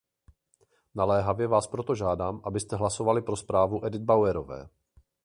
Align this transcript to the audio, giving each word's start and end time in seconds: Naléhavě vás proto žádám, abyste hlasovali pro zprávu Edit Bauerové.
Naléhavě 0.95 1.47
vás 1.47 1.67
proto 1.67 1.95
žádám, 1.95 2.41
abyste 2.43 2.75
hlasovali 2.75 3.21
pro 3.21 3.35
zprávu 3.35 3.85
Edit 3.85 4.01
Bauerové. 4.01 4.69